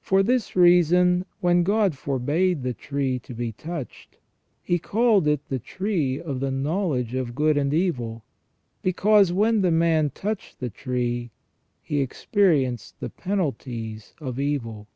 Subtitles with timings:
[0.00, 4.16] For this reason, when God forbade the tree to be touched.
[4.62, 8.24] He called it the tree of the knowledge of good and evil,
[8.80, 11.30] because when the man touched the tree
[11.82, 14.88] he experienced the penalties of evil.